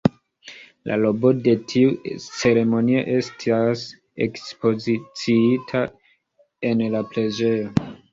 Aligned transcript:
La 0.91 0.95
robo 0.99 1.31
de 1.47 1.51
tiu 1.73 1.91
ceremonio 2.23 3.03
estas 3.15 3.83
ekspoziciita 4.27 5.83
en 6.71 6.83
la 6.97 7.03
preĝejo. 7.13 7.87